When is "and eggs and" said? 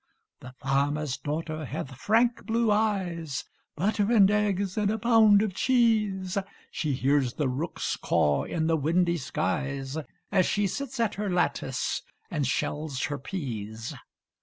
4.11-4.89